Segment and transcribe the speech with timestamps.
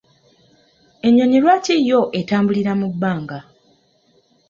[1.07, 3.39] Ennyonyi lwaki yo etambulira mu bbanga?